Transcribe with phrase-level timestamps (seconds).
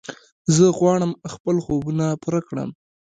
[0.55, 2.69] زه غواړم خپل خوبونه پوره کړم.